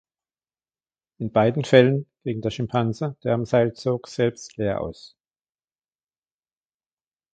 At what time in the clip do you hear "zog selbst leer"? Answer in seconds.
3.75-4.81